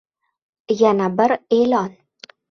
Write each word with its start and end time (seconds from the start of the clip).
Yana 0.79 1.09
bir 1.19 1.33
e’lon! 1.59 1.93